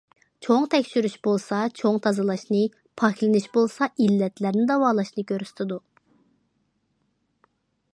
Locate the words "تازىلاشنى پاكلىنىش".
2.07-3.47